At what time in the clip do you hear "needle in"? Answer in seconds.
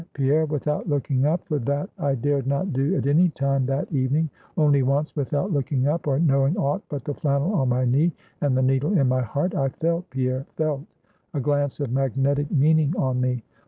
8.63-9.07